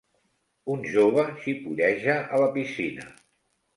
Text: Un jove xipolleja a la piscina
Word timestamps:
Un 0.75 0.85
jove 0.93 1.27
xipolleja 1.43 2.17
a 2.23 2.41
la 2.45 2.49
piscina 2.57 3.07